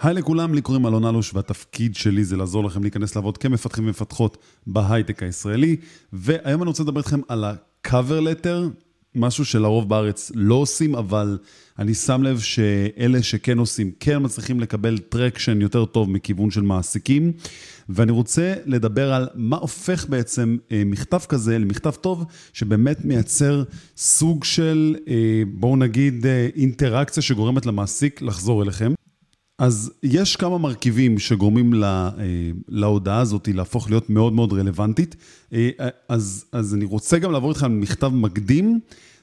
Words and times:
היי 0.00 0.14
לכולם, 0.14 0.54
לי 0.54 0.60
קוראים 0.60 0.86
אלון 0.86 1.04
אלוש, 1.04 1.34
והתפקיד 1.34 1.94
שלי 1.94 2.24
זה 2.24 2.36
לעזור 2.36 2.64
לכם 2.64 2.82
להיכנס 2.82 3.16
לעבוד 3.16 3.38
כמפתחים 3.38 3.84
ומפתחות 3.84 4.38
בהייטק 4.66 5.22
הישראלי, 5.22 5.76
והיום 6.12 6.62
אני 6.62 6.68
רוצה 6.68 6.82
לדבר 6.82 7.00
איתכם 7.00 7.20
על 7.28 7.44
ה-cover 7.44 8.20
letter, 8.20 8.84
משהו 9.14 9.44
שלרוב 9.44 9.88
בארץ 9.88 10.32
לא 10.34 10.54
עושים, 10.54 10.94
אבל 10.94 11.38
אני 11.78 11.94
שם 11.94 12.22
לב 12.22 12.40
שאלה 12.40 13.22
שכן 13.22 13.58
עושים, 13.58 13.90
כן 14.00 14.22
מצליחים 14.22 14.60
לקבל 14.60 14.98
traction 14.98 15.60
יותר 15.60 15.84
טוב 15.84 16.10
מכיוון 16.10 16.50
של 16.50 16.62
מעסיקים, 16.62 17.32
ואני 17.88 18.12
רוצה 18.12 18.54
לדבר 18.66 19.12
על 19.12 19.28
מה 19.34 19.56
הופך 19.56 20.06
בעצם 20.08 20.56
אה, 20.72 20.82
מכתב 20.86 21.20
כזה 21.28 21.58
למכתב 21.58 21.90
טוב, 21.90 22.24
שבאמת 22.52 23.04
מייצר 23.04 23.62
סוג 23.96 24.44
של, 24.44 24.96
אה, 25.08 25.42
בואו 25.52 25.76
נגיד, 25.76 26.26
אה, 26.26 26.48
אינטראקציה 26.56 27.22
שגורמת 27.22 27.66
למעסיק 27.66 28.22
לחזור 28.22 28.62
אליכם. 28.62 28.92
אז 29.58 29.92
יש 30.02 30.36
כמה 30.36 30.58
מרכיבים 30.58 31.18
שגורמים 31.18 31.74
לה, 31.74 32.10
להודעה 32.68 33.18
הזאת 33.18 33.48
להפוך 33.48 33.90
להיות 33.90 34.10
מאוד 34.10 34.32
מאוד 34.32 34.52
רלוונטית. 34.52 35.16
אז, 36.08 36.44
אז 36.52 36.74
אני 36.74 36.84
רוצה 36.84 37.18
גם 37.18 37.32
לעבור 37.32 37.50
איתכם 37.50 37.80
מכתב 37.80 38.08
מקדים. 38.08 38.80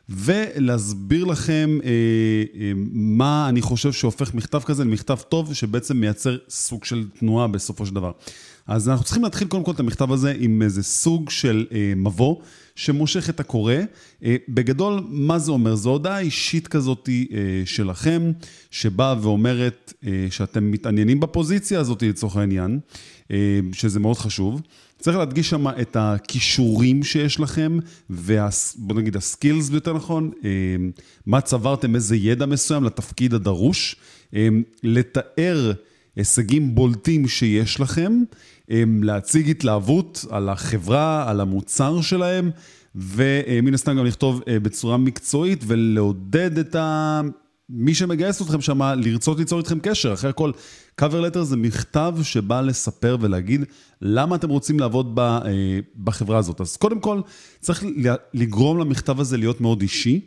ולהסביר 0.09 1.25
לכם 1.25 1.79
אה, 1.83 1.89
אה, 2.59 2.71
מה 2.91 3.49
אני 3.49 3.61
חושב 3.61 3.91
שהופך 3.91 4.33
מכתב 4.33 4.61
כזה 4.65 4.83
למכתב 4.83 5.17
טוב, 5.29 5.53
שבעצם 5.53 5.97
מייצר 5.97 6.37
סוג 6.49 6.83
של 6.83 7.05
תנועה 7.19 7.47
בסופו 7.47 7.85
של 7.85 7.95
דבר. 7.95 8.11
אז 8.71 8.89
אנחנו 8.89 9.05
צריכים 9.05 9.23
להתחיל 9.23 9.47
קודם 9.47 9.63
כל 9.63 9.71
את 9.71 9.79
המכתב 9.79 10.11
הזה 10.11 10.33
עם 10.39 10.61
איזה 10.61 10.83
סוג 10.83 11.29
של 11.29 11.65
אה, 11.71 11.93
מבוא 11.95 12.35
שמושך 12.75 13.29
את 13.29 13.39
הקורא. 13.39 13.73
אה, 14.23 14.35
בגדול, 14.49 15.03
מה 15.09 15.39
זה 15.39 15.51
אומר? 15.51 15.75
זו 15.75 15.89
הודעה 15.89 16.19
אישית 16.19 16.67
כזאת 16.67 17.09
אה, 17.09 17.35
שלכם, 17.65 18.31
שבאה 18.71 19.15
ואומרת 19.21 19.93
אה, 20.07 20.27
שאתם 20.29 20.71
מתעניינים 20.71 21.19
בפוזיציה 21.19 21.79
הזאת 21.79 22.03
לצורך 22.03 22.37
העניין, 22.37 22.79
אה, 23.31 23.59
שזה 23.73 23.99
מאוד 23.99 24.17
חשוב. 24.17 24.61
צריך 24.99 25.17
להדגיש 25.17 25.49
שם 25.49 25.67
את 25.67 25.97
הכישורים 25.99 27.03
שיש 27.03 27.39
לכם, 27.39 27.77
ובוא 28.09 28.95
נגיד 28.95 29.15
הסקילס 29.15 29.69
יותר 29.69 29.93
נכון, 29.93 30.31
אה, 30.43 30.49
מה 31.25 31.41
צברתם, 31.41 31.95
איזה 31.95 32.15
ידע 32.15 32.45
מסוים 32.45 32.83
לתפקיד 32.83 33.33
הדרוש, 33.33 33.95
אה, 34.35 34.47
לתאר 34.83 35.71
הישגים 36.15 36.75
בולטים 36.75 37.27
שיש 37.27 37.79
לכם, 37.79 38.23
להציג 39.01 39.49
התלהבות 39.49 40.25
על 40.29 40.49
החברה, 40.49 41.29
על 41.29 41.41
המוצר 41.41 42.01
שלהם, 42.01 42.51
ומן 42.95 43.73
הסתם 43.73 43.97
גם 43.97 44.05
לכתוב 44.05 44.41
בצורה 44.47 44.97
מקצועית 44.97 45.63
ולעודד 45.67 46.57
את 46.57 46.75
ה... 46.75 47.21
מי 47.73 47.95
שמגייס 47.95 48.41
אתכם 48.41 48.61
שם, 48.61 48.81
לרצות 48.81 49.39
ליצור 49.39 49.59
איתכם 49.59 49.79
קשר. 49.79 50.13
אחרי 50.13 50.29
הכל, 50.29 50.51
cover 51.01 51.33
letter 51.33 51.41
זה 51.41 51.57
מכתב 51.57 52.15
שבא 52.23 52.61
לספר 52.61 53.17
ולהגיד 53.21 53.63
למה 54.01 54.35
אתם 54.35 54.49
רוצים 54.49 54.79
לעבוד 54.79 55.19
אה, 55.19 55.79
בחברה 56.03 56.37
הזאת. 56.37 56.61
אז 56.61 56.77
קודם 56.77 56.99
כל, 56.99 57.21
צריך 57.59 57.83
לגרום 58.33 58.79
למכתב 58.79 59.19
הזה 59.19 59.37
להיות 59.37 59.61
מאוד 59.61 59.81
אישי. 59.81 60.21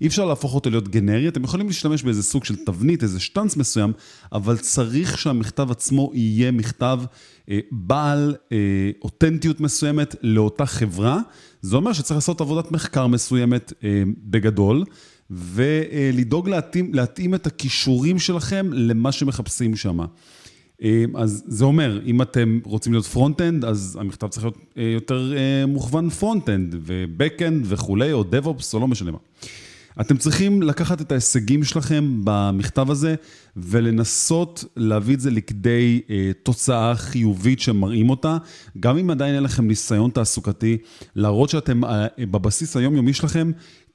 אי 0.00 0.06
אפשר 0.06 0.24
להפוך 0.24 0.54
אותו 0.54 0.70
להיות 0.70 0.88
גנרי, 0.88 1.28
אתם 1.28 1.44
יכולים 1.44 1.66
להשתמש 1.66 2.02
באיזה 2.02 2.22
סוג 2.22 2.44
של 2.44 2.56
תבנית, 2.56 3.02
איזה 3.02 3.20
שטאנץ 3.20 3.56
מסוים, 3.56 3.92
אבל 4.32 4.56
צריך 4.56 5.18
שהמכתב 5.18 5.70
עצמו 5.70 6.10
יהיה 6.14 6.50
מכתב 6.50 7.00
אה, 7.50 7.58
בעל 7.70 8.36
אה, 8.52 8.56
אותנטיות 9.02 9.60
מסוימת 9.60 10.16
לאותה 10.22 10.66
חברה. 10.66 11.20
זה 11.62 11.76
אומר 11.76 11.92
שצריך 11.92 12.16
לעשות 12.16 12.40
עבודת 12.40 12.72
מחקר 12.72 13.06
מסוימת 13.06 13.72
אה, 13.84 14.02
בגדול. 14.18 14.84
ולדאוג 15.30 16.48
להתאים, 16.48 16.94
להתאים 16.94 17.34
את 17.34 17.46
הכישורים 17.46 18.18
שלכם 18.18 18.70
למה 18.72 19.12
שמחפשים 19.12 19.76
שם. 19.76 19.98
אה, 20.82 21.04
אז 21.14 21.44
זה 21.46 21.64
אומר, 21.64 22.00
אם 22.06 22.22
אתם 22.22 22.60
רוצים 22.64 22.92
להיות 22.92 23.06
front-end, 23.06 23.64
אז 23.64 23.98
המכתב 24.00 24.28
צריך 24.28 24.44
להיות 24.44 24.58
אה, 24.78 24.82
יותר 24.82 25.34
אה, 25.36 25.66
מוכוון 25.66 26.10
front-end, 26.10 26.74
ו 26.86 26.95
back-end 26.95 27.64
וכולי, 27.68 28.12
או 28.12 28.22
DevOps, 28.22 28.74
או 28.74 28.80
לא 28.80 28.88
משנה 28.88 29.10
מה. 29.10 29.18
אתם 30.00 30.16
צריכים 30.16 30.62
לקחת 30.62 31.00
את 31.00 31.12
ההישגים 31.12 31.64
שלכם 31.64 32.20
במכתב 32.24 32.90
הזה, 32.90 33.14
ולנסות 33.56 34.64
להביא 34.76 35.14
את 35.14 35.20
זה 35.20 35.30
לכדי 35.30 36.00
תוצאה 36.42 36.96
חיובית 36.96 37.60
שמראים 37.60 38.10
אותה, 38.10 38.36
גם 38.80 38.98
אם 38.98 39.10
עדיין 39.10 39.34
אין 39.34 39.42
לכם 39.42 39.66
ניסיון 39.66 40.10
תעסוקתי, 40.10 40.78
להראות 41.16 41.50
שאתם 41.50 41.80
בבסיס 42.18 42.76
היומיומי 42.76 43.12
שלכם 43.12 43.50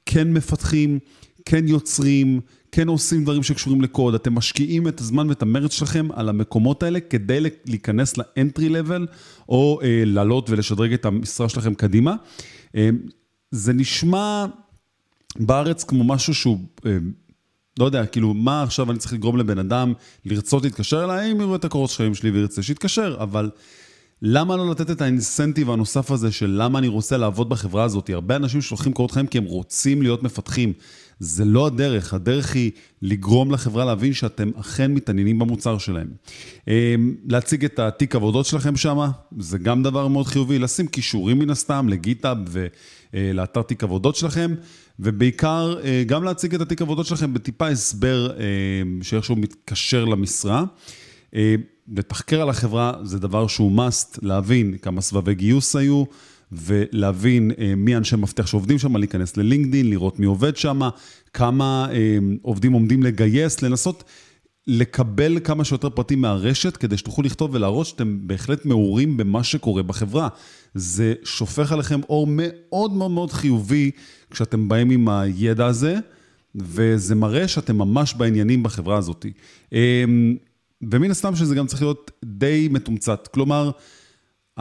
כן 0.06 0.32
מפתחים, 0.32 0.98
כן 1.44 1.68
יוצרים, 1.68 2.40
כן 2.72 2.88
עושים 2.88 3.22
דברים 3.22 3.42
שקשורים 3.42 3.80
לקוד, 3.82 4.14
אתם 4.14 4.34
משקיעים 4.34 4.88
את 4.88 5.00
הזמן 5.00 5.28
ואת 5.28 5.42
המרץ 5.42 5.72
שלכם 5.72 6.08
על 6.12 6.28
המקומות 6.28 6.82
האלה 6.82 7.00
כדי 7.00 7.40
להיכנס 7.66 8.14
לאנטרי 8.16 8.68
לבל, 8.68 9.06
או 9.48 9.80
אה, 9.82 10.02
לעלות 10.06 10.50
ולשדרג 10.50 10.92
את 10.92 11.04
המשרה 11.04 11.48
שלכם 11.48 11.74
קדימה. 11.74 12.14
אה, 12.76 12.88
זה 13.50 13.72
נשמע 13.72 14.46
בארץ 15.38 15.84
כמו 15.84 16.04
משהו 16.04 16.34
שהוא... 16.34 16.58
אה, 16.86 16.96
לא 17.78 17.84
יודע, 17.84 18.06
כאילו, 18.06 18.34
מה 18.34 18.62
עכשיו 18.62 18.90
אני 18.90 18.98
צריך 18.98 19.12
לגרום 19.12 19.36
לבן 19.36 19.58
אדם 19.58 19.92
לרצות 20.24 20.64
להתקשר 20.64 21.04
אליי? 21.04 21.32
אם 21.32 21.40
יראו 21.40 21.56
את 21.56 21.64
הקורות 21.64 21.90
חיים 21.90 22.14
שלי 22.14 22.30
וירצה 22.30 22.62
שיתקשר, 22.62 23.16
אבל 23.20 23.50
למה 24.22 24.56
לא 24.56 24.70
לתת 24.70 24.90
את 24.90 25.00
האינסנטיב 25.00 25.70
הנוסף 25.70 26.10
הזה 26.10 26.32
של 26.32 26.50
למה 26.62 26.78
אני 26.78 26.88
רוצה 26.88 27.16
לעבוד 27.16 27.48
בחברה 27.48 27.84
הזאת? 27.84 28.10
הרבה 28.10 28.36
אנשים 28.36 28.62
שולחים 28.62 28.92
קורות 28.92 29.10
חיים 29.10 29.26
כי 29.26 29.38
הם 29.38 29.44
רוצים 29.44 30.02
להיות 30.02 30.22
מפתחים. 30.22 30.72
זה 31.18 31.44
לא 31.44 31.66
הדרך, 31.66 32.14
הדרך 32.14 32.54
היא 32.54 32.70
לגרום 33.02 33.50
לחברה 33.50 33.84
להבין 33.84 34.12
שאתם 34.12 34.50
אכן 34.60 34.94
מתעניינים 34.94 35.38
במוצר 35.38 35.78
שלהם. 35.78 36.08
אמ, 36.68 37.14
להציג 37.26 37.64
את 37.64 37.78
התיק 37.78 38.14
עבודות 38.14 38.46
שלכם 38.46 38.76
שם, 38.76 38.98
זה 39.38 39.58
גם 39.58 39.82
דבר 39.82 40.08
מאוד 40.08 40.26
חיובי, 40.26 40.58
לשים 40.58 40.86
כישורים 40.86 41.38
מן 41.38 41.50
הסתם 41.50 41.88
לגיטאב 41.88 42.38
ולאתר 43.14 43.62
תיק 43.62 43.82
עבודות 43.82 44.16
שלכם, 44.16 44.54
ובעיקר 45.00 45.76
אה, 45.84 46.02
גם 46.06 46.24
להציג 46.24 46.54
את 46.54 46.60
התיק 46.60 46.82
עבודות 46.82 47.06
שלכם 47.06 47.34
בטיפה 47.34 47.68
הסבר 47.68 48.30
אה, 48.30 48.42
שאיכשהו 49.02 49.36
מתקשר 49.36 50.04
למשרה. 50.04 50.64
לתחקר 51.88 52.42
על 52.42 52.48
החברה 52.48 52.92
זה 53.02 53.18
דבר 53.18 53.46
שהוא 53.46 53.78
must, 53.78 54.18
להבין 54.22 54.76
כמה 54.82 55.00
סבבי 55.00 55.34
גיוס 55.34 55.76
היו, 55.76 56.04
ולהבין 56.52 57.50
אה, 57.58 57.74
מי 57.76 57.96
אנשי 57.96 58.16
מפתח 58.16 58.46
שעובדים 58.46 58.78
שם, 58.78 58.96
להיכנס 58.96 59.36
ללינקדין, 59.36 59.90
לראות 59.90 60.20
מי 60.20 60.26
עובד 60.26 60.56
שם, 60.56 60.80
כמה 61.32 61.88
אה, 61.92 62.18
עובדים 62.42 62.72
עומדים 62.72 63.02
לגייס, 63.02 63.62
לנסות 63.62 64.04
לקבל 64.66 65.38
כמה 65.44 65.64
שיותר 65.64 65.90
פרטים 65.90 66.20
מהרשת, 66.20 66.76
כדי 66.76 66.96
שתוכלו 66.96 67.24
לכתוב 67.24 67.54
ולהראות 67.54 67.86
שאתם 67.86 68.18
בהחלט 68.26 68.66
מעורים 68.66 69.16
במה 69.16 69.44
שקורה 69.44 69.82
בחברה. 69.82 70.28
זה 70.74 71.14
שופך 71.24 71.72
עליכם 71.72 72.00
אור 72.08 72.26
מאוד 72.30 72.92
מאוד 72.92 73.10
מאוד 73.10 73.32
חיובי 73.32 73.90
כשאתם 74.30 74.68
באים 74.68 74.90
עם 74.90 75.08
הידע 75.08 75.66
הזה, 75.66 75.96
וזה 76.54 77.14
מראה 77.14 77.48
שאתם 77.48 77.78
ממש 77.78 78.14
בעניינים 78.14 78.62
בחברה 78.62 78.98
הזאת. 78.98 79.26
אה, 79.72 80.04
ומן 80.90 81.10
הסתם 81.10 81.36
שזה 81.36 81.54
גם 81.54 81.66
צריך 81.66 81.82
להיות 81.82 82.10
די 82.24 82.68
מתומצת. 82.70 83.28
כלומר, 83.28 83.70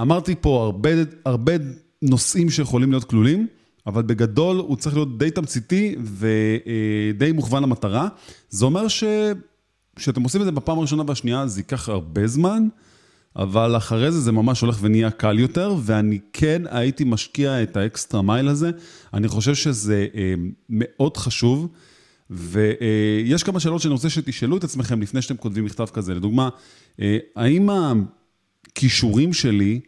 אמרתי 0.02 0.36
פה 0.42 0.64
הרבה, 0.64 0.90
הרבה 1.26 1.54
נושאים 2.02 2.50
שיכולים 2.50 2.92
להיות 2.92 3.04
כלולים, 3.04 3.48
אבל 3.88 4.02
בגדול 4.02 4.58
הוא 4.58 4.78
צריך 4.78 4.96
להיות 4.96 5.18
די 5.18 5.32
תמציתי 5.32 5.96
ודי 6.04 7.32
מוכוון 7.32 7.64
למטרה. 7.64 8.08
זה 8.50 8.66
אומר 8.66 8.88
שכשאתם 8.88 10.24
עושים 10.24 10.42
את 10.42 10.46
זה 10.46 10.52
בפעם 10.52 10.78
הראשונה 10.78 11.04
והשנייה, 11.08 11.48
זה 11.48 11.60
ייקח 11.60 11.90
הרבה 11.90 12.28
זמן, 12.28 12.68
אבל 13.36 13.78
אחרי 13.78 14.12
זה 14.12 14.20
זה 14.20 14.32
ממש 14.32 14.62
הולך 14.62 14.78
ונהיה 14.82 15.12
קל 15.12 15.40
יותר, 15.40 15.76
ואני 15.84 16.20
כן 16.34 16.62
הייתי 16.70 17.04
משקיע 17.04 17.64
את 17.64 17.78
האקסטרה 17.78 18.22
מייל 18.22 18.48
הזה. 18.48 18.72
אני 19.14 19.28
חושב 19.28 19.56
שזה 19.56 20.08
אה, 20.16 20.34
מאוד 20.70 21.18
חשוב, 21.18 21.68
ויש 22.34 23.44
כמה 23.44 23.60
שאלות 23.60 23.82
שאני 23.82 23.92
רוצה 23.92 24.10
שתשאלו 24.10 24.58
את 24.58 24.64
עצמכם 24.64 25.02
לפני 25.02 25.22
שאתם 25.22 25.38
כותבים 25.38 25.66
מכתב 25.66 25.86
כזה. 25.94 26.14
לדוגמה, 26.14 26.50
אה, 27.02 27.18
האם 27.36 27.70
הכישורים 27.70 29.34
שלי, 29.34 29.80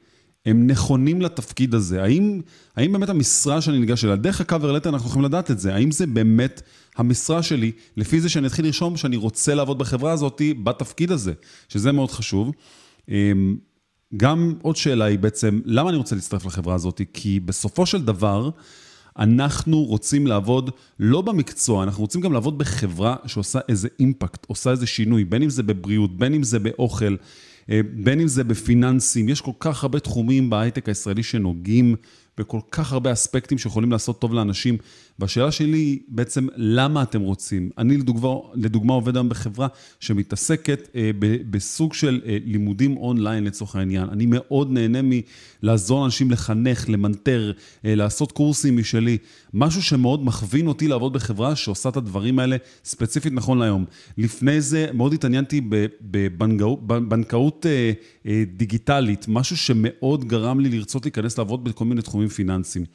הם 0.46 0.68
נכונים 0.68 1.22
לתפקיד 1.22 1.74
הזה? 1.74 2.04
האם, 2.04 2.42
האם 2.76 2.92
באמת 2.92 3.10
המשרה 3.10 3.62
שאני 3.62 3.80
ניגש 3.80 4.06
אליה, 4.06 4.16
דרך 4.16 4.42
ה-cover 4.42 4.82
letter 4.82 4.90
אנחנו 4.90 5.10
יכולים 5.10 5.26
לדעת 5.26 5.52
את 5.52 5.60
זה, 5.60 5.76
האם 5.76 5.92
זה 5.92 6.08
באמת 6.08 6.62
המשרה 6.98 7.44
שלי, 7.44 7.72
לפי 7.98 8.22
זה 8.22 8.30
שאני 8.30 8.48
אתחיל 8.48 8.66
לרשום 8.66 8.98
שאני 8.98 9.16
רוצה 9.16 9.56
לעבוד 9.56 9.78
בחברה 9.78 10.12
הזאת 10.12 10.42
בתפקיד 10.64 11.12
הזה, 11.12 11.34
שזה 11.70 11.92
מאוד 11.92 12.12
חשוב. 12.12 12.52
אמ, 13.10 13.58
גם 14.18 14.54
עוד 14.62 14.76
שאלה 14.76 15.06
היא 15.06 15.20
בעצם, 15.20 15.62
למה 15.66 15.90
אני 15.90 15.98
רוצה 15.98 16.16
להצטרף 16.16 16.46
לחברה 16.46 16.76
הזאת? 16.76 17.02
כי 17.14 17.40
בסופו 17.40 17.86
של 17.86 18.02
דבר, 18.02 18.50
אנחנו 19.20 19.84
רוצים 19.84 20.28
לעבוד 20.28 20.72
לא 21.00 21.22
במקצוע, 21.22 21.84
אנחנו 21.84 22.02
רוצים 22.02 22.22
גם 22.22 22.34
לעבוד 22.34 22.58
בחברה 22.58 23.16
שעושה 23.26 23.60
איזה 23.70 23.88
אימפקט, 24.00 24.46
עושה 24.48 24.72
איזה 24.72 24.88
שינוי, 24.88 25.24
בין 25.24 25.44
אם 25.44 25.50
זה 25.50 25.64
בבריאות, 25.64 26.18
בין 26.18 26.34
אם 26.34 26.44
זה 26.44 26.60
באוכל. 26.60 27.16
אה, 27.70 27.82
בין 27.94 28.20
אם 28.20 28.28
זה 28.28 28.44
בפיננסים, 28.44 29.30
יש 29.30 29.42
כל 29.42 29.52
כך 29.60 29.84
הרבה 29.84 30.00
תחומים 30.00 30.50
בהייטק 30.50 30.88
הישראלי 30.88 31.24
שנוגעים 31.24 31.96
בכל 32.38 32.60
כך 32.72 32.94
הרבה 32.94 33.14
אספקטים 33.14 33.58
שיכולים 33.58 33.92
לעשות 33.92 34.22
טוב 34.22 34.34
לאנשים, 34.34 34.78
והשאלה 35.20 35.52
שלי 35.52 35.78
היא 35.78 36.00
בעצם, 36.08 36.48
למה 36.56 37.04
אתם 37.04 37.22
רוצים? 37.22 37.70
אני 37.78 37.98
לדוגמה, 37.98 38.30
לדוגמה 38.54 38.94
עובד 38.94 39.16
היום 39.16 39.30
בחברה 39.30 39.68
שמתעסקת 40.00 40.88
אה, 40.96 41.12
ב, 41.20 41.38
בסוג 41.50 41.94
של 41.94 42.22
אה, 42.26 42.38
לימודים 42.46 42.98
אונליין 42.98 43.44
לצורך 43.44 43.76
העניין. 43.76 44.10
אני 44.10 44.26
מאוד 44.30 44.72
נהנה 44.72 45.00
מלעזור 45.64 46.02
לאנשים 46.02 46.32
לחנך, 46.32 46.86
למנטר, 46.90 47.52
אה, 47.86 47.96
לעשות 47.96 48.32
קורסים 48.32 48.78
משלי. 48.78 49.18
משהו 49.54 49.84
שמאוד 49.84 50.26
מכווין 50.26 50.68
אותי 50.68 50.88
לעבוד 50.88 51.14
בחברה 51.14 51.56
שעושה 51.56 51.90
את 51.90 51.98
הדברים 51.98 52.40
האלה 52.40 52.58
ספציפית 52.86 53.34
נכון 53.34 53.58
להיום. 53.58 53.86
לפני 54.18 54.62
זה 54.62 54.88
מאוד 54.94 55.14
התעניינתי 55.14 55.62
בבנקאות 56.02 57.66
אה, 57.66 57.92
אה, 58.28 58.44
דיגיטלית, 58.56 59.26
משהו 59.28 59.58
שמאוד 59.58 60.26
גרם 60.26 60.60
לי 60.60 60.70
לרצות 60.70 61.06
להיכנס 61.06 61.38
לעבוד 61.38 61.64
בכל 61.64 61.86
מיני 61.86 62.02
תחומים 62.02 62.25
פיננסיים. 62.30 62.86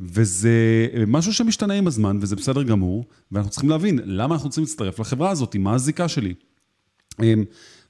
וזה 0.00 0.86
משהו 1.06 1.32
שמשתנה 1.34 1.74
עם 1.74 1.86
הזמן, 1.86 2.18
וזה 2.20 2.36
בסדר 2.36 2.62
גמור, 2.62 3.04
ואנחנו 3.32 3.50
צריכים 3.50 3.70
להבין 3.70 4.00
למה 4.04 4.34
אנחנו 4.34 4.50
צריכים 4.50 4.64
להצטרף 4.64 5.00
לחברה 5.00 5.30
הזאת, 5.30 5.56
מה 5.56 5.74
הזיקה 5.74 6.08
שלי. 6.08 6.34
אמ, 7.22 7.44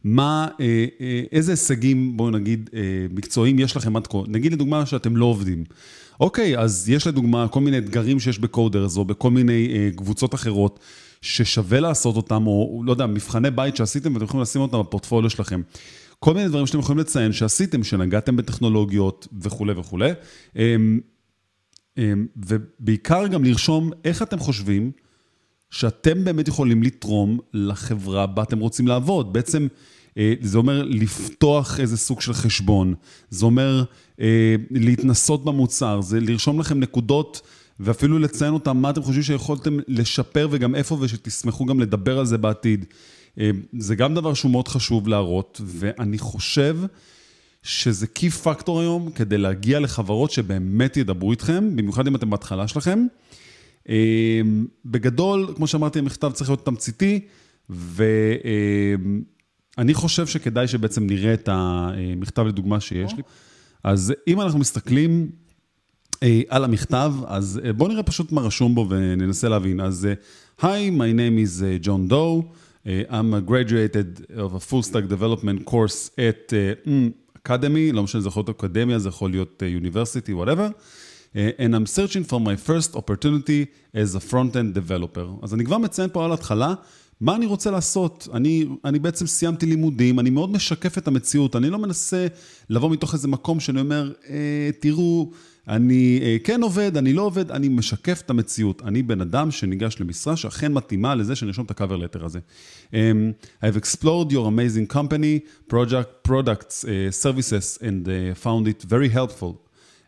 מה, 0.05 0.49
אה, 0.61 0.87
אה, 1.01 1.23
איזה 1.33 1.53
הישגים, 1.53 2.17
בואו 2.17 2.31
נגיד, 2.31 2.71
אה, 2.75 2.81
מקצועיים 3.11 3.59
יש 3.59 3.77
לכם 3.77 3.97
עד 3.97 4.07
כה? 4.07 4.19
נגיד 4.29 4.53
לדוגמה 4.53 4.87
שאתם 4.87 5.17
לא 5.17 5.25
עובדים. 5.25 5.65
אוקיי, 6.21 6.59
אז 6.59 6.89
יש 6.89 7.07
לדוגמה 7.07 7.49
כל 7.49 7.61
מיני 7.61 7.79
אתגרים 7.79 8.21
שיש 8.21 8.39
בקודרס, 8.39 8.97
או 8.97 9.05
בכל 9.05 9.31
מיני 9.31 9.91
קבוצות 9.97 10.35
אחרות, 10.35 10.79
ששווה 11.23 11.81
לעשות 11.81 12.17
אותם, 12.17 12.47
או 12.47 12.83
לא 12.87 12.93
יודע, 12.93 13.07
מבחני 13.07 13.51
בית 13.51 13.77
שעשיתם 13.77 14.15
ואתם 14.15 14.25
יכולים 14.25 14.43
לשים 14.43 14.61
אותם 14.61 14.81
בפורטפוליו 14.81 15.31
שלכם. 15.31 15.61
כל 16.19 16.35
מיני 16.35 16.49
דברים 16.49 16.67
שאתם 16.67 16.79
יכולים 16.79 16.99
לציין 16.99 17.33
שעשיתם, 17.33 17.85
שנגעתם 17.85 18.37
בטכנולוגיות 18.37 19.29
וכולי 19.43 19.73
וכולי. 19.73 20.11
אמ, 20.57 21.01
אמ, 21.99 22.27
ובעיקר 22.37 23.27
גם 23.27 23.45
לרשום 23.45 23.91
איך 24.05 24.23
אתם 24.23 24.39
חושבים 24.39 24.91
שאתם 25.71 26.25
באמת 26.25 26.49
יכולים 26.49 26.83
לתרום 26.83 27.39
לחברה 27.55 28.27
בה 28.27 28.43
אתם 28.43 28.59
רוצים 28.59 28.89
לעבוד. 28.89 29.33
בעצם 29.33 29.67
אה, 30.19 30.35
זה 30.41 30.59
אומר 30.59 30.83
לפתוח 30.83 31.81
איזה 31.81 31.97
סוג 31.97 32.21
של 32.21 32.33
חשבון, 32.33 32.95
זה 33.31 33.47
אומר 33.47 33.85
אה, 34.21 34.57
להתנסות 34.71 35.45
במוצר, 35.45 36.01
זה 36.01 36.21
לרשום 36.21 36.61
לכם 36.61 36.81
נקודות 36.81 37.41
ואפילו 37.81 38.19
לציין 38.19 38.55
אותם, 38.55 38.77
מה 38.77 38.91
אתם 38.91 39.03
חושבים 39.03 39.23
שיכולתם 39.23 39.79
לשפר 39.89 40.49
וגם 40.51 40.75
איפה, 40.75 40.99
ושתשמחו 41.01 41.67
גם 41.67 41.81
לדבר 41.81 42.19
על 42.19 42.27
זה 42.27 42.39
בעתיד. 42.39 42.85
אה, 43.41 43.51
זה 43.79 43.95
גם 43.95 44.15
דבר 44.15 44.35
שהוא 44.35 44.51
מאוד 44.51 44.69
חשוב 44.69 45.09
להראות, 45.09 45.61
ואני 45.65 46.19
חושב 46.19 46.79
שזה 47.63 48.07
קי 48.07 48.31
פקטור 48.31 48.81
היום 48.81 49.11
כדי 49.11 49.39
להגיע 49.39 49.81
לחברות 49.81 50.31
שבאמת 50.31 50.97
ידברו 50.97 51.31
איתכם, 51.31 51.77
במיוחד 51.77 52.07
אם 52.07 52.17
אתם 52.17 52.31
בהתחלה 52.31 52.69
שלכם. 52.69 53.07
בגדול, 54.85 55.53
כמו 55.57 55.67
שאמרתי, 55.67 55.99
המכתב 55.99 56.31
צריך 56.35 56.51
להיות 56.51 56.67
תמציתי, 56.67 57.21
ואני 57.71 59.25
חושב 59.95 60.27
שכדאי 60.27 60.69
שבעצם 60.69 61.07
נראה 61.07 61.35
את 61.35 61.49
המכתב 61.53 62.43
לדוגמה 62.43 62.81
שיש 62.81 63.13
לי. 63.13 63.23
אז 63.85 64.15
אם 64.29 64.41
אנחנו 64.41 64.59
מסתכלים 64.59 65.31
על 66.49 66.65
המכתב, 66.65 67.13
אז 67.27 67.61
בואו 67.77 67.89
נראה 67.89 68.03
פשוט 68.03 68.33
מה 68.33 68.41
רשום 68.41 68.75
בו 68.75 68.87
וננסה 68.89 69.49
להבין. 69.49 69.81
אז, 69.81 70.09
היי, 70.63 70.91
my 70.91 71.17
name 71.17 71.39
is 71.47 71.87
John 71.87 72.11
Doe. 72.11 72.43
I'm 72.87 73.35
a 73.35 73.41
graduated 73.41 74.27
of 74.37 74.55
a 74.55 74.61
full 74.61 74.83
stack 74.83 75.09
development 75.09 75.65
course 75.65 76.11
at 76.17 76.53
uh, 76.53 76.91
אקדמי, 77.37 77.93
לא 77.93 78.03
משנה, 78.03 78.21
זה 78.21 78.29
יכול 78.29 78.41
להיות 78.41 78.49
אקדמיה, 78.49 78.99
זה 78.99 79.09
יכול 79.09 79.31
להיות 79.31 79.63
university, 79.83 80.31
whatever. 80.31 80.71
And 81.35 81.75
I'm 81.75 81.87
searching 81.87 82.25
for 82.31 82.41
my 82.41 82.57
first 82.69 82.97
opportunity 82.97 83.67
as 83.95 84.15
a 84.15 84.21
front-end 84.33 84.79
developer. 84.79 85.43
אז 85.43 85.55
אני 85.55 85.65
כבר 85.65 85.79
מציין 85.79 86.11
פה 86.13 86.25
על 86.25 86.31
ההתחלה, 86.31 86.75
מה 87.21 87.37
אני 87.37 87.47
רוצה 87.47 87.71
לעשות? 87.71 88.29
אני, 88.33 88.67
אני 88.85 88.99
בעצם 88.99 89.27
סיימתי 89.27 89.67
לימודים, 89.67 90.21
אני 90.21 90.31
מאוד 90.31 90.51
משקף 90.51 90.99
את 90.99 91.09
המציאות, 91.09 91.57
אני 91.57 91.71
לא 91.71 91.79
מנסה 91.79 92.27
לבוא 92.71 92.91
מתוך 92.91 93.15
איזה 93.15 93.29
מקום 93.29 93.61
שאני 93.61 93.81
אומר, 93.81 94.13
אה, 94.29 94.71
תראו, 94.81 95.31
אני 95.69 96.21
אה, 96.23 96.37
כן 96.45 96.63
עובד, 96.63 96.97
אני 96.97 97.13
לא 97.13 97.23
עובד, 97.23 97.51
אני 97.51 97.69
משקף 97.69 98.23
את 98.25 98.31
המציאות. 98.31 98.83
אני 98.83 99.03
בן 99.03 99.21
אדם 99.21 99.51
שניגש 99.51 100.01
למשרה 100.01 100.37
שאכן 100.37 100.73
מתאימה 100.73 101.15
לזה 101.15 101.37
שנרשום 101.37 101.65
את 101.65 101.81
ה-cover 101.81 102.25
הזה. 102.25 102.39
Um, 102.91 102.95
I've 103.63 103.77
explored 103.77 104.33
your 104.33 104.47
amazing 104.47 104.95
company, 104.95 105.41
project, 105.71 106.29
products, 106.29 106.85
uh, 106.85 107.11
services, 107.11 107.79
and 107.81 108.09
uh, 108.09 108.45
found 108.45 108.69
it 108.69 108.85
very 108.89 109.09
helpful. 109.09 109.53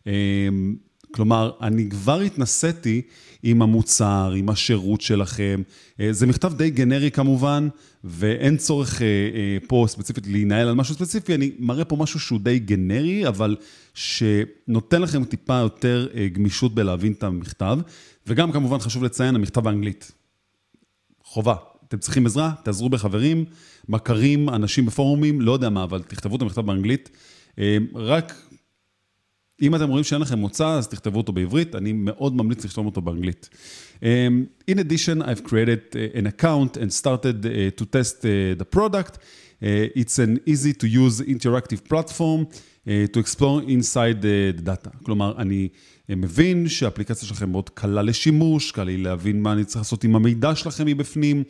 Um, 0.06 0.87
כלומר, 1.10 1.50
אני 1.60 1.88
כבר 1.90 2.20
התנסיתי 2.20 3.02
עם 3.42 3.62
המוצר, 3.62 4.32
עם 4.36 4.48
השירות 4.48 5.00
שלכם. 5.00 5.62
אה, 6.00 6.12
זה 6.12 6.26
מכתב 6.26 6.52
די 6.56 6.70
גנרי 6.70 7.10
כמובן, 7.10 7.68
ואין 8.04 8.56
צורך 8.56 9.02
אה, 9.02 9.06
אה, 9.06 9.58
פה 9.66 9.84
ספציפית 9.88 10.26
להינעל 10.26 10.68
על 10.68 10.74
משהו 10.74 10.94
ספציפי, 10.94 11.34
אני 11.34 11.50
מראה 11.58 11.84
פה 11.84 11.96
משהו 11.96 12.20
שהוא 12.20 12.40
די 12.40 12.58
גנרי, 12.58 13.28
אבל 13.28 13.56
שנותן 13.94 15.02
לכם 15.02 15.24
טיפה 15.24 15.54
יותר 15.54 16.08
גמישות 16.32 16.74
בלהבין 16.74 17.12
את 17.12 17.22
המכתב. 17.22 17.78
וגם 18.26 18.52
כמובן 18.52 18.78
חשוב 18.78 19.04
לציין, 19.04 19.34
המכתב 19.34 19.60
באנגלית. 19.60 20.12
חובה. 21.24 21.54
אתם 21.88 21.98
צריכים 21.98 22.26
עזרה, 22.26 22.52
תעזרו 22.62 22.88
בחברים, 22.88 23.44
מכרים, 23.88 24.48
אנשים 24.48 24.86
בפורומים, 24.86 25.40
לא 25.40 25.52
יודע 25.52 25.70
מה, 25.70 25.84
אבל 25.84 26.02
תכתבו 26.02 26.36
את 26.36 26.42
המכתב 26.42 26.60
באנגלית. 26.60 27.10
רק 27.94 28.47
אם 29.62 29.74
אתם 29.74 29.88
רואים 29.88 30.04
שאין 30.04 30.20
לכם 30.20 30.38
מוצא, 30.38 30.68
אז 30.68 30.88
תכתבו 30.88 31.18
אותו 31.18 31.32
בעברית, 31.32 31.74
אני 31.74 31.92
מאוד 31.92 32.36
ממליץ 32.36 32.64
לכתוב 32.64 32.86
אותו 32.86 33.00
באנגלית. 33.00 33.48
Um, 34.00 34.02
in 34.70 34.74
addition, 34.74 35.22
I've 35.22 35.42
created 35.44 35.94
uh, 35.94 36.18
an 36.18 36.26
account 36.26 36.76
and 36.76 36.92
started 36.92 37.46
uh, 37.46 37.48
to 37.78 37.84
test 37.84 38.24
uh, 38.24 38.54
the 38.58 38.64
product. 38.76 39.18
It's 40.00 40.18
an 40.26 40.34
easy 40.52 40.72
to 40.82 40.86
use 40.86 41.20
interactive 41.34 41.80
platform 41.90 42.40
to 43.12 43.18
explore 43.24 43.58
inside 43.76 44.22
the 44.22 44.62
data. 44.66 44.90
כלומר, 45.02 45.34
אני 45.38 45.68
מבין 46.08 46.68
שהאפליקציה 46.68 47.28
שלכם 47.28 47.50
מאוד 47.50 47.68
קלה 47.68 48.02
לשימוש, 48.02 48.70
קל 48.70 48.84
לי 48.84 48.96
להבין 48.96 49.42
מה 49.42 49.52
אני 49.52 49.64
צריך 49.64 49.76
לעשות 49.80 50.04
עם 50.04 50.16
המידע 50.16 50.54
שלכם 50.54 50.86
מבפנים. 50.86 51.42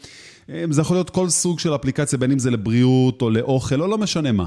זה 0.71 0.81
יכול 0.81 0.97
להיות 0.97 1.11
כל 1.11 1.29
סוג 1.29 1.59
של 1.59 1.75
אפליקציה, 1.75 2.19
בין 2.19 2.33
אם 2.33 2.39
זה 2.39 2.51
לבריאות 2.51 3.23
או 3.23 3.31
לאוכל, 3.31 3.81
או 3.81 3.87
לא 3.87 3.99
משנה 3.99 4.33
מה. 4.33 4.47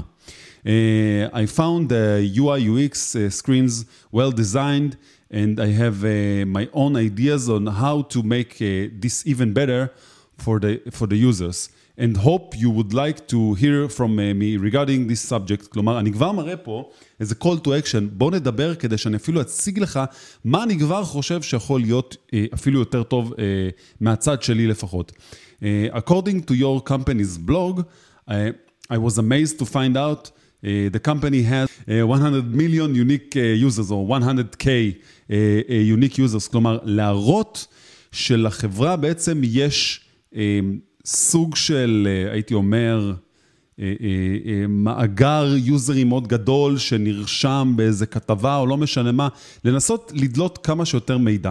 Uh, 0.67 1.29
I 1.33 1.45
found 1.45 1.89
the 1.89 2.29
UI 2.37 2.59
UX 2.67 3.15
uh, 3.15 3.29
screens 3.29 3.85
well 4.11 4.31
designed, 4.31 4.97
and 5.31 5.61
I 5.61 5.67
have 5.67 6.03
uh, 6.03 6.45
my 6.45 6.67
own 6.73 6.97
ideas 6.97 7.49
on 7.49 7.67
how 7.67 8.01
to 8.13 8.21
make 8.21 8.57
this 8.57 9.25
even 9.25 9.53
better 9.53 9.93
for 10.37 10.59
the 10.59 10.81
for 10.91 11.07
the 11.07 11.15
users. 11.15 11.69
And 11.99 12.17
hope 12.17 12.55
you 12.55 12.69
would 12.69 12.93
like 12.93 13.27
to 13.33 13.55
hear 13.55 13.89
from 13.89 14.17
me 14.17 14.57
regarding 14.57 15.07
this 15.07 15.21
subject. 15.21 15.69
כלומר, 15.69 15.99
אני 15.99 16.11
כבר 16.11 16.31
מראה 16.31 16.57
פה 16.57 16.89
איזה 17.19 17.35
call 17.43 17.57
to 17.63 17.67
action, 17.67 18.01
בוא 18.11 18.31
נדבר 18.31 18.75
כדי 18.75 18.97
שאני 18.97 19.15
אפילו 19.15 19.41
אציג 19.41 19.79
לך 19.79 19.99
מה 20.45 20.63
אני 20.63 20.79
כבר 20.79 21.03
חושב 21.03 21.41
שיכול 21.41 21.81
להיות 21.81 22.17
אפילו 22.53 22.79
יותר 22.79 23.03
טוב 23.03 23.33
מהצד 24.01 24.41
שלי 24.41 24.67
לפחות. 24.67 25.11
According 25.93 26.41
to 26.51 26.53
your 26.53 26.81
company's 26.81 27.37
blog, 27.37 27.81
I 28.89 28.97
was 28.97 29.17
amazed 29.17 29.59
to 29.59 29.65
find 29.65 29.97
out 29.97 30.31
Uh, 30.31 30.40
the 30.62 31.00
company 31.00 31.42
has 31.42 31.68
uh, 31.88 32.06
100 32.06 32.54
million 32.54 32.94
unique 32.94 33.36
uh, 33.36 33.66
users, 33.66 33.90
או 33.90 34.18
100K 34.18 34.66
unique 35.68 36.18
users, 36.18 36.48
כלומר, 36.50 36.78
להראות 36.84 37.66
שלחברה 38.12 38.96
בעצם 38.96 39.40
יש 39.44 40.00
סוג 41.04 41.56
של, 41.56 42.08
הייתי 42.32 42.54
אומר, 42.54 43.12
מאגר 44.68 45.54
יוזרים 45.56 46.08
מאוד 46.08 46.28
גדול 46.28 46.78
שנרשם 46.78 47.72
באיזה 47.76 48.06
כתבה 48.06 48.56
או 48.56 48.66
לא 48.66 48.76
משנה 48.76 49.12
מה, 49.12 49.28
לנסות 49.64 50.12
לדלות 50.14 50.58
כמה 50.58 50.84
שיותר 50.84 51.18
מידע. 51.18 51.50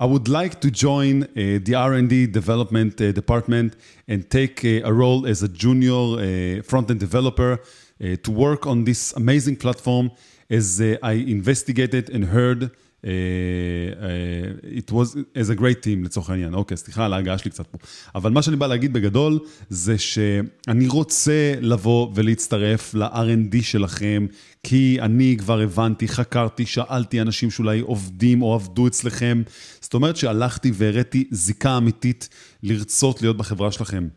I 0.00 0.04
would 0.04 0.28
like 0.28 0.60
to 0.60 0.68
join 0.70 1.22
uh, 1.22 1.58
the 1.64 1.74
R&D 1.76 2.26
development 2.26 3.00
uh, 3.00 3.12
department 3.12 3.76
and 4.08 4.28
take 4.30 4.64
uh, 4.64 4.90
a 4.90 4.92
role 4.92 5.26
as 5.32 5.44
a 5.44 5.48
junior 5.48 6.02
uh, 6.18 6.62
front-end 6.70 6.98
developer 6.98 7.52
uh, 8.00 8.04
to 8.26 8.30
work 8.30 8.66
on 8.66 8.84
this 8.84 9.12
amazing 9.16 9.56
platform 9.56 10.10
as 10.50 10.80
uh, 10.80 10.96
I 11.02 11.14
investigated 11.36 12.10
and 12.10 12.24
heard. 12.24 12.70
Uh, 13.04 13.08
uh, 13.08 14.80
it 14.80 14.88
was 14.92 15.16
as 15.34 15.50
a 15.50 15.56
great 15.56 15.82
team 15.82 16.04
לצורך 16.04 16.30
העניין, 16.30 16.54
אוקיי, 16.54 16.76
סליחה 16.76 17.04
על 17.04 17.12
ההגעה 17.12 17.38
שלי 17.38 17.50
קצת 17.50 17.66
פה. 17.66 17.78
אבל 18.14 18.30
מה 18.30 18.42
שאני 18.42 18.56
בא 18.56 18.66
להגיד 18.66 18.92
בגדול, 18.92 19.38
זה 19.68 19.98
שאני 19.98 20.88
רוצה 20.88 21.54
לבוא 21.60 22.10
ולהצטרף 22.14 22.94
ל-R&D 22.94 23.62
שלכם, 23.62 24.26
כי 24.62 24.98
אני 25.00 25.36
כבר 25.38 25.60
הבנתי, 25.60 26.08
חקרתי, 26.08 26.66
שאלתי 26.66 27.20
אנשים 27.20 27.50
שאולי 27.50 27.80
עובדים 27.80 28.42
או 28.42 28.54
עבדו 28.54 28.86
אצלכם. 28.86 29.42
זאת 29.80 29.94
אומרת 29.94 30.16
שהלכתי 30.16 30.70
והראיתי 30.74 31.24
זיקה 31.30 31.76
אמיתית 31.76 32.28
לרצות 32.62 33.22
להיות 33.22 33.36
בחברה 33.36 33.72
שלכם. 33.72 34.08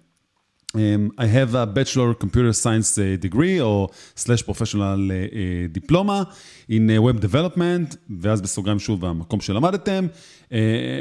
Um, 0.76 1.12
I 1.18 1.28
have 1.28 1.56
a 1.56 1.66
bachelor 1.66 2.14
computer 2.14 2.52
science 2.52 2.98
uh, 2.98 3.16
degree 3.22 3.62
או 3.62 3.88
slash 4.16 4.44
professional 4.44 5.00
uh, 5.10 5.14
uh, 5.14 5.80
diploma 5.80 6.26
in 6.70 6.90
uh, 6.90 7.02
web 7.02 7.20
development, 7.22 7.96
ואז 8.20 8.42
בסוגריים 8.42 8.80
שוב 8.80 9.06
המקום 9.06 9.42
שלמדתם. 9.42 10.08
Uh, 10.46 10.54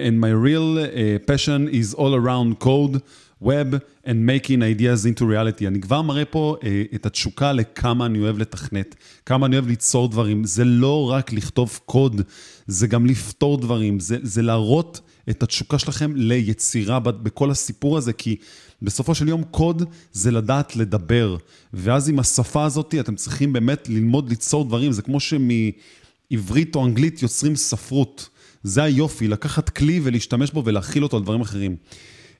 and 0.08 0.20
my 0.20 0.30
real 0.30 0.78
uh, 0.78 1.18
passion 1.26 1.68
is 1.68 1.94
all 1.94 2.14
around 2.14 2.60
code, 2.60 3.00
web 3.44 3.74
and 4.06 4.08
making 4.08 4.60
ideas 4.60 5.06
into 5.06 5.22
reality. 5.22 5.66
אני 5.66 5.80
כבר 5.80 6.02
מראה 6.02 6.24
פה 6.24 6.56
uh, 6.60 6.64
את 6.94 7.06
התשוקה 7.06 7.52
לכמה 7.52 8.06
אני 8.06 8.18
אוהב 8.18 8.38
לתכנת, 8.38 8.94
כמה 9.26 9.46
אני 9.46 9.56
אוהב 9.56 9.68
ליצור 9.68 10.08
דברים. 10.08 10.44
זה 10.44 10.64
לא 10.64 11.10
רק 11.10 11.32
לכתוב 11.32 11.80
קוד, 11.86 12.20
זה 12.66 12.86
גם 12.86 13.06
לפתור 13.06 13.58
דברים, 13.58 14.00
זה, 14.00 14.16
זה 14.22 14.42
להראות 14.42 15.00
את 15.30 15.42
התשוקה 15.42 15.78
שלכם 15.78 16.12
ליצירה 16.16 17.00
בכל 17.00 17.50
הסיפור 17.50 17.98
הזה, 17.98 18.12
כי... 18.12 18.36
בסופו 18.84 19.14
של 19.14 19.28
יום 19.28 19.42
קוד 19.50 19.82
זה 20.12 20.30
לדעת 20.30 20.76
לדבר, 20.76 21.36
ואז 21.72 22.08
עם 22.08 22.18
השפה 22.18 22.64
הזאת 22.64 22.94
אתם 23.00 23.14
צריכים 23.14 23.52
באמת 23.52 23.88
ללמוד 23.88 24.28
ליצור 24.28 24.64
דברים, 24.64 24.92
זה 24.92 25.02
כמו 25.02 25.18
שמעברית 25.20 26.76
או 26.76 26.86
אנגלית 26.86 27.22
יוצרים 27.22 27.56
ספרות. 27.56 28.28
זה 28.62 28.82
היופי, 28.82 29.28
לקחת 29.28 29.68
כלי 29.68 30.00
ולהשתמש 30.02 30.50
בו 30.50 30.62
ולהכיל 30.64 31.02
אותו 31.02 31.16
על 31.16 31.22
דברים 31.22 31.40
אחרים. 31.40 31.76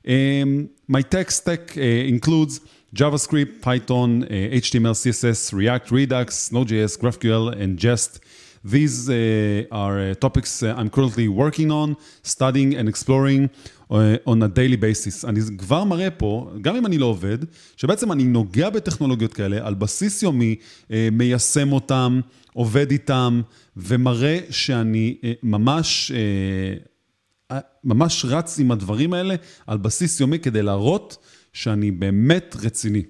Um, 0.07 0.69
my 0.87 1.01
tech 1.01 1.31
stack 1.31 1.75
uh, 1.77 1.81
includes 1.81 2.61
JavaScript, 2.93 3.61
Python, 3.61 4.23
uh, 4.23 4.27
HTML, 4.27 4.93
CSS, 4.93 5.51
React, 5.51 5.91
Redux, 5.91 6.51
Node.js, 6.51 6.99
GraphQL, 6.99 7.59
and 7.59 7.79
Jest. 7.79 8.19
These 8.63 9.09
uh, 9.09 9.65
are 9.71 9.99
uh, 9.99 10.13
topics 10.15 10.63
uh, 10.63 10.73
I'm 10.77 10.89
currently 10.89 11.27
working 11.27 11.71
on, 11.71 11.97
studying 12.23 12.75
and 12.75 12.87
exploring 12.87 13.49
on 13.89 14.41
a 14.41 14.47
daily 14.47 14.77
basis. 14.77 15.25
אני 15.25 15.39
כבר 15.57 15.83
מראה 15.83 16.11
פה, 16.11 16.51
גם 16.61 16.75
אם 16.75 16.85
אני 16.85 16.97
לא 16.97 17.05
עובד, 17.05 17.37
שבעצם 17.77 18.11
אני 18.11 18.23
נוגע 18.23 18.69
בטכנולוגיות 18.69 19.33
כאלה, 19.33 19.67
על 19.67 19.73
בסיס 19.73 20.23
יומי, 20.23 20.55
מיישם 21.11 21.71
אותם, 21.71 22.19
עובד 22.53 22.91
איתם, 22.91 23.41
ומראה 23.77 24.39
שאני 24.49 25.15
ממש, 25.43 26.11
ממש 27.83 28.25
רץ 28.25 28.59
עם 28.59 28.71
הדברים 28.71 29.13
האלה 29.13 29.35
על 29.67 29.77
בסיס 29.77 30.19
יומי 30.19 30.39
כדי 30.39 30.61
להראות 30.61 31.17
שאני 31.53 31.91
באמת 31.91 32.55
רציני. 32.61 33.03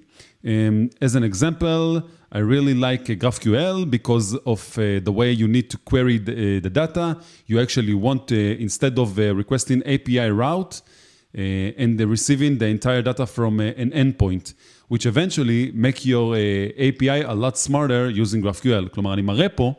Um, 0.44 0.90
as 1.00 1.14
an 1.16 1.24
example, 1.24 2.02
I 2.30 2.38
really 2.38 2.74
like 2.74 3.06
GraphQL 3.22 3.90
because 3.90 4.36
of 4.46 4.78
uh, 4.78 5.00
the 5.00 5.10
way 5.10 5.32
you 5.32 5.48
need 5.48 5.70
to 5.70 5.78
query 5.78 6.18
the, 6.18 6.32
uh, 6.32 6.60
the 6.60 6.70
data. 6.70 7.16
You 7.46 7.58
actually 7.60 7.94
want, 7.94 8.30
uh, 8.30 8.36
instead 8.66 8.98
of 8.98 9.18
uh, 9.18 9.34
requesting 9.34 9.82
API 9.94 10.30
route 10.30 10.74
uh, 10.82 11.82
and 11.82 11.98
receiving 12.00 12.58
the 12.58 12.66
entire 12.66 13.02
data 13.02 13.26
from 13.26 13.58
uh, 13.58 13.64
an 13.82 13.90
endpoint, 13.90 14.54
which 14.88 15.04
eventually 15.06 15.72
make 15.72 16.06
your 16.06 16.36
API 16.36 17.22
a 17.22 17.34
lot 17.34 17.58
smarter 17.58 18.10
using 18.10 18.40
GraphQL. 18.42 18.88
כלומר, 18.92 19.14
אני 19.14 19.22
מראה 19.22 19.48
פה 19.48 19.74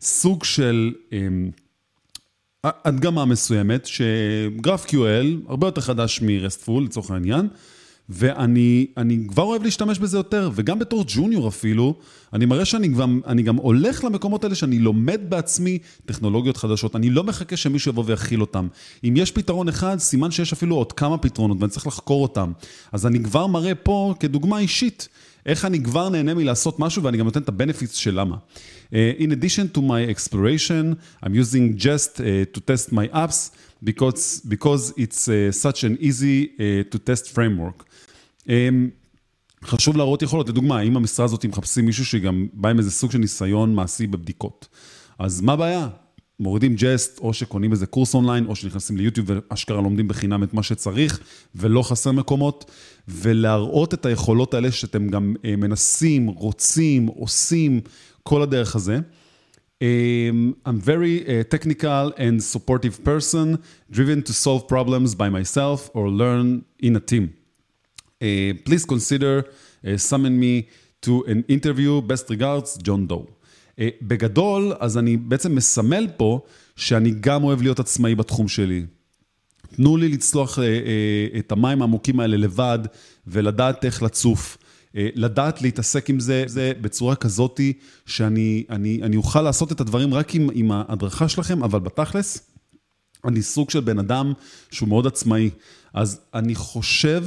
סוג 0.00 0.44
של 0.44 0.94
um, 1.10 1.65
הדגמה 2.84 3.24
מסוימת, 3.24 3.86
ש-GraphQL 3.86 5.48
הרבה 5.48 5.66
יותר 5.66 5.80
חדש 5.80 6.22
מ-RESTful 6.22 6.80
לצורך 6.84 7.10
העניין, 7.10 7.48
ואני 8.08 8.86
כבר 9.28 9.42
אוהב 9.42 9.62
להשתמש 9.62 9.98
בזה 9.98 10.16
יותר, 10.16 10.50
וגם 10.54 10.78
בתור 10.78 11.04
ג'וניור 11.08 11.48
אפילו, 11.48 11.94
אני 12.32 12.46
מראה 12.46 12.64
שאני 12.64 12.88
גם, 12.88 13.20
גם 13.44 13.56
הולך 13.56 14.04
למקומות 14.04 14.44
האלה 14.44 14.54
שאני 14.54 14.78
לומד 14.78 15.20
בעצמי 15.28 15.78
טכנולוגיות 16.06 16.56
חדשות. 16.56 16.96
אני 16.96 17.10
לא 17.10 17.24
מחכה 17.24 17.56
שמישהו 17.56 17.90
יבוא 17.90 18.04
ויכיל 18.06 18.40
אותם. 18.40 18.68
אם 19.04 19.14
יש 19.16 19.30
פתרון 19.30 19.68
אחד, 19.68 19.98
סימן 19.98 20.30
שיש 20.30 20.52
אפילו 20.52 20.76
עוד 20.76 20.92
כמה 20.92 21.18
פתרונות, 21.18 21.56
ואני 21.60 21.70
צריך 21.70 21.86
לחקור 21.86 22.22
אותם. 22.22 22.52
אז 22.92 23.06
אני 23.06 23.22
כבר 23.22 23.46
מראה 23.46 23.74
פה 23.74 24.14
כדוגמה 24.20 24.58
אישית, 24.58 25.08
איך 25.46 25.64
אני 25.64 25.82
כבר 25.82 26.08
נהנה 26.08 26.34
מלעשות 26.34 26.78
משהו, 26.78 27.02
ואני 27.02 27.18
גם 27.18 27.24
נותן 27.24 27.42
את 27.42 27.48
ה-benefits 27.48 27.94
של 27.94 28.20
למה. 28.20 28.36
Uh, 28.36 28.94
in 29.18 29.26
addition 29.26 29.78
to 29.78 29.80
my 29.80 30.14
exploration, 30.14 30.94
I'm 31.24 31.34
using 31.34 31.76
Jest 31.76 32.20
uh, 32.20 32.56
to 32.56 32.60
test 32.60 32.92
my 32.92 33.08
apps, 33.08 33.50
because, 33.84 34.40
because 34.48 34.92
it's 34.96 35.28
uh, 35.28 35.52
such 35.52 35.84
an 35.84 35.96
easy 36.00 36.50
uh, 36.58 36.84
to 36.90 36.98
test 36.98 37.24
framework. 37.34 37.85
אמ, 38.48 38.88
חשוב 39.64 39.96
להראות 39.96 40.22
יכולות, 40.22 40.48
לדוגמה, 40.48 40.80
אם 40.80 40.96
המשרה 40.96 41.24
הזאת 41.24 41.46
מחפשים 41.46 41.86
מישהו 41.86 42.04
שגם 42.04 42.46
בא 42.52 42.68
עם 42.68 42.78
איזה 42.78 42.90
סוג 42.90 43.10
של 43.10 43.18
ניסיון 43.18 43.74
מעשי 43.74 44.06
בבדיקות. 44.06 44.68
אז 45.18 45.40
מה 45.40 45.52
הבעיה? 45.52 45.88
מורידים 46.40 46.74
ג'סט, 46.76 47.18
או 47.18 47.32
שקונים 47.32 47.72
איזה 47.72 47.86
קורס 47.86 48.14
אונליין, 48.14 48.46
או 48.46 48.56
שנכנסים 48.56 48.96
ליוטיוב 48.96 49.26
ואשכרה 49.30 49.80
לומדים 49.80 50.08
בחינם 50.08 50.42
את 50.42 50.54
מה 50.54 50.62
שצריך, 50.62 51.20
ולא 51.54 51.82
חסר 51.82 52.12
מקומות, 52.12 52.70
ולהראות 53.08 53.94
את 53.94 54.06
היכולות 54.06 54.54
האלה 54.54 54.72
שאתם 54.72 55.08
גם 55.08 55.34
אה, 55.44 55.56
מנסים, 55.56 56.26
רוצים, 56.26 57.06
עושים, 57.06 57.80
כל 58.22 58.42
הדרך 58.42 58.76
הזה. 58.76 58.98
Um, 59.80 60.54
I'm 60.64 60.80
very 60.80 61.26
uh, 61.26 61.44
technical 61.54 62.12
and 62.16 62.42
supportive 62.42 63.04
person, 63.04 63.58
driven 63.90 64.22
to 64.22 64.32
solve 64.32 64.66
problems 64.66 65.14
by 65.14 65.28
myself 65.28 65.90
or 65.92 66.08
learn 66.08 66.64
in 66.82 66.96
a 66.96 67.00
team. 67.00 67.35
Uh, 68.26 68.68
please 68.68 68.84
consider 68.84 69.34
uh, 69.42 69.96
summon 70.10 70.34
me 70.42 70.54
to 71.06 71.12
an 71.32 71.40
interview, 71.48 72.00
best 72.00 72.30
regards, 72.30 72.78
ג'ון 72.82 73.06
דו. 73.06 73.26
Uh, 73.26 73.80
בגדול, 74.02 74.72
אז 74.78 74.98
אני 74.98 75.16
בעצם 75.16 75.54
מסמל 75.54 76.06
פה 76.16 76.40
שאני 76.76 77.10
גם 77.20 77.44
אוהב 77.44 77.62
להיות 77.62 77.80
עצמאי 77.80 78.14
בתחום 78.14 78.48
שלי. 78.48 78.86
תנו 79.76 79.96
לי 79.96 80.08
לצלוח 80.08 80.58
uh, 80.58 80.60
uh, 80.60 81.38
את 81.38 81.52
המים 81.52 81.82
העמוקים 81.82 82.20
האלה 82.20 82.36
לבד 82.36 82.78
ולדעת 83.26 83.84
איך 83.84 84.02
לצוף. 84.02 84.58
לדעת 85.14 85.62
להתעסק 85.62 86.10
עם 86.10 86.20
זה, 86.20 86.44
זה 86.46 86.72
בצורה 86.80 87.16
כזאתי 87.16 87.72
שאני 88.06 88.64
אני, 88.70 89.00
אני 89.02 89.16
אוכל 89.16 89.42
לעשות 89.42 89.72
את 89.72 89.80
הדברים 89.80 90.14
רק 90.14 90.34
עם, 90.34 90.48
עם 90.54 90.72
ההדרכה 90.72 91.28
שלכם, 91.28 91.64
אבל 91.64 91.80
בתכלס, 91.80 92.40
אני 93.24 93.42
סוג 93.42 93.70
של 93.70 93.80
בן 93.80 93.98
אדם 93.98 94.32
שהוא 94.70 94.88
מאוד 94.88 95.06
עצמאי. 95.06 95.50
אז 95.94 96.20
אני 96.34 96.54
חושב 96.54 97.24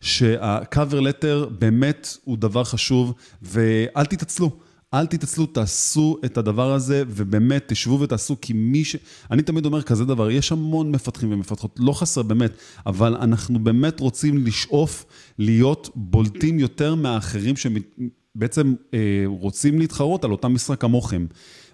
שה-cover 0.00 1.00
letter 1.00 1.46
באמת 1.58 2.08
הוא 2.24 2.38
דבר 2.38 2.64
חשוב, 2.64 3.14
ואל 3.42 4.06
תתעצלו. 4.06 4.50
אל 4.94 5.06
תתעצלו, 5.06 5.46
תעשו 5.46 6.16
את 6.24 6.38
הדבר 6.38 6.72
הזה, 6.72 7.02
ובאמת 7.08 7.64
תשבו 7.66 8.00
ותעשו, 8.00 8.36
כי 8.40 8.52
מי 8.52 8.84
ש... 8.84 8.96
אני 9.30 9.42
תמיד 9.42 9.66
אומר 9.66 9.82
כזה 9.82 10.04
דבר, 10.04 10.30
יש 10.30 10.52
המון 10.52 10.90
מפתחים 10.92 11.32
ומפתחות, 11.32 11.76
לא 11.78 11.92
חסר 11.92 12.22
באמת, 12.22 12.52
אבל 12.86 13.16
אנחנו 13.16 13.58
באמת 13.58 14.00
רוצים 14.00 14.46
לשאוף 14.46 15.06
להיות 15.38 15.90
בולטים 15.94 16.58
יותר 16.58 16.94
מהאחרים 16.94 17.54
שבעצם 17.56 18.74
אה, 18.94 18.98
רוצים 19.26 19.78
להתחרות 19.78 20.24
על 20.24 20.32
אותה 20.32 20.48
משרה 20.48 20.76
כמוכם. 20.76 21.26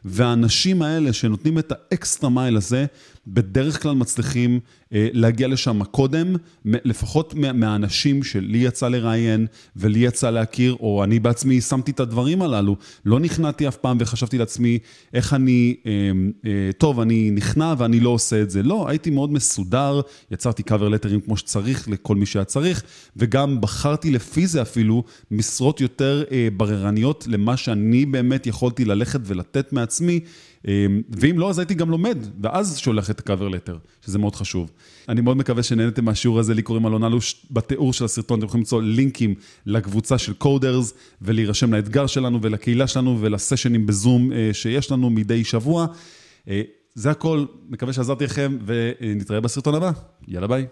והאנשים 0.05 0.83
האלה 0.83 1.13
שנותנים 1.13 1.59
את 1.59 1.73
האקסטרה 1.73 2.31
מייל 2.31 2.57
הזה, 2.57 2.87
בדרך 3.27 3.83
כלל 3.83 3.95
מצליחים 3.95 4.61
אה, 4.93 5.09
להגיע 5.13 5.49
לשם 5.49 5.85
קודם, 5.85 6.35
לפחות 6.65 7.35
מהאנשים 7.35 8.23
שלי 8.23 8.59
יצא 8.59 8.89
לראיין 8.89 9.47
ולי 9.77 9.99
יצא 9.99 10.31
להכיר, 10.31 10.77
או 10.81 11.05
אני 11.05 11.19
בעצמי 11.19 11.61
שמתי 11.61 11.91
את 11.91 12.01
הדברים 12.01 12.43
הללו. 12.43 12.77
לא 13.05 13.21
נכנעתי 13.21 13.69
אף 13.69 13.77
פעם 13.77 13.97
וחשבתי 14.01 14.39
לעצמי 14.39 14.79
איך 15.15 15.35
אני, 15.35 15.77
אה, 15.87 15.93
אה, 16.47 16.71
טוב, 16.79 17.01
אני 17.01 17.31
נכנע 17.31 17.75
ואני 17.79 18.01
לא 18.01 18.11
עושה 18.11 18.43
את 18.43 18.51
זה. 18.51 18.63
לא, 18.63 18.89
הייתי 18.89 19.11
מאוד 19.11 19.33
מסודר, 19.33 20.01
יצרתי 20.31 20.63
קאבר 20.63 20.89
לטרים 20.89 21.21
כמו 21.21 21.37
שצריך 21.37 21.89
לכל 21.89 22.17
מי 22.17 22.27
שהיה 22.27 22.45
צריך, 22.45 22.83
וגם 23.17 23.61
בחרתי 23.61 24.11
לפי 24.11 24.47
זה 24.47 24.63
אפילו 24.63 25.05
משרות 25.31 25.81
יותר 25.81 26.25
בררניות 26.57 27.25
למה 27.31 27.57
שאני 27.57 28.07
באמת 28.07 28.47
יכולתי 28.47 28.85
ללכת 28.85 29.21
ולתת 29.25 29.73
מעצמי. 29.73 29.94
אמ, 30.69 31.03
ואם 31.11 31.39
לא, 31.39 31.51
אז 31.51 31.59
הייתי 31.59 31.75
גם 31.75 31.91
לומד, 31.91 32.19
ואז 32.41 32.79
שולח 32.79 33.11
את 33.11 33.21
ה-cover 33.31 33.55
letter, 33.55 33.75
שזה 34.07 34.19
מאוד 34.19 34.37
חשוב. 34.37 34.71
אני 35.09 35.21
מאוד 35.21 35.37
מקווה 35.37 35.63
שנהנתם 35.63 36.05
מהשיעור 36.05 36.39
הזה, 36.41 36.55
לי 36.55 36.63
קוראים 36.63 36.87
אלון 36.87 37.05
אלוש. 37.05 37.47
בתיאור 37.51 37.93
של 37.93 38.05
הסרטון 38.05 38.39
אתם 38.39 38.47
יכולים 38.47 38.61
למצוא 38.61 38.83
לינקים 38.83 39.35
לקבוצה 39.67 40.19
של 40.19 40.33
קודרס, 40.33 40.95
ולהירשם 41.23 41.75
לאתגר 41.75 42.07
שלנו 42.07 42.43
ולקהילה 42.43 42.87
שלנו 42.87 43.19
ולסשנים 43.21 43.87
בזום 43.87 44.33
אה, 44.33 44.51
שיש 44.53 44.91
לנו 44.91 45.11
מדי 45.11 45.45
שבוע. 45.45 45.87
אה, 46.49 46.63
זה 46.95 47.11
הכל, 47.11 47.45
מקווה 47.69 47.93
שעזרתי 47.93 48.25
לכם, 48.25 48.59
ונתראה 48.67 49.41
בסרטון 49.41 49.75
הבא. 49.75 49.91
יאללה 50.29 50.47
ביי. 50.47 50.67